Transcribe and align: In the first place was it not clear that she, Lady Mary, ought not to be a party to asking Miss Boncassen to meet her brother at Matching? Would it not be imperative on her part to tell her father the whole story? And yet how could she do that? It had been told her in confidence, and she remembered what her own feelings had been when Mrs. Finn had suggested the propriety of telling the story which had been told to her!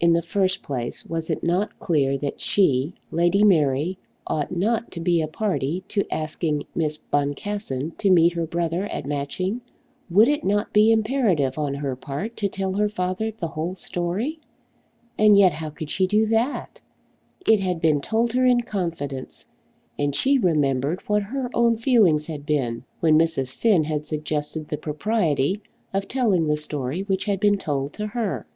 In 0.00 0.14
the 0.14 0.22
first 0.22 0.62
place 0.62 1.04
was 1.04 1.28
it 1.28 1.44
not 1.44 1.78
clear 1.78 2.16
that 2.16 2.40
she, 2.40 2.94
Lady 3.10 3.44
Mary, 3.44 3.98
ought 4.26 4.50
not 4.50 4.90
to 4.92 4.98
be 4.98 5.20
a 5.20 5.28
party 5.28 5.84
to 5.88 6.06
asking 6.10 6.62
Miss 6.74 6.96
Boncassen 6.96 7.90
to 7.98 8.08
meet 8.08 8.32
her 8.32 8.46
brother 8.46 8.86
at 8.86 9.04
Matching? 9.04 9.60
Would 10.08 10.26
it 10.26 10.42
not 10.42 10.72
be 10.72 10.90
imperative 10.90 11.58
on 11.58 11.74
her 11.74 11.94
part 11.96 12.34
to 12.38 12.48
tell 12.48 12.72
her 12.72 12.88
father 12.88 13.30
the 13.30 13.48
whole 13.48 13.74
story? 13.74 14.38
And 15.18 15.36
yet 15.36 15.52
how 15.52 15.68
could 15.68 15.90
she 15.90 16.06
do 16.06 16.24
that? 16.28 16.80
It 17.46 17.60
had 17.60 17.78
been 17.78 18.00
told 18.00 18.32
her 18.32 18.46
in 18.46 18.62
confidence, 18.62 19.44
and 19.98 20.16
she 20.16 20.38
remembered 20.38 21.06
what 21.10 21.24
her 21.24 21.50
own 21.52 21.76
feelings 21.76 22.26
had 22.26 22.46
been 22.46 22.84
when 23.00 23.18
Mrs. 23.18 23.54
Finn 23.54 23.84
had 23.84 24.06
suggested 24.06 24.68
the 24.68 24.78
propriety 24.78 25.60
of 25.92 26.08
telling 26.08 26.46
the 26.46 26.56
story 26.56 27.02
which 27.02 27.26
had 27.26 27.38
been 27.38 27.58
told 27.58 27.92
to 27.92 28.06
her! 28.06 28.46